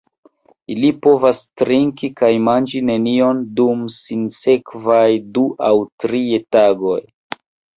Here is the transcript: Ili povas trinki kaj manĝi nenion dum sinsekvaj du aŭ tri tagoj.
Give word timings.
Ili 0.75 0.87
povas 1.03 1.41
trinki 1.61 2.09
kaj 2.21 2.31
manĝi 2.47 2.81
nenion 2.87 3.43
dum 3.59 3.85
sinsekvaj 3.99 5.07
du 5.37 5.47
aŭ 5.69 5.73
tri 6.07 6.25
tagoj. 6.57 6.99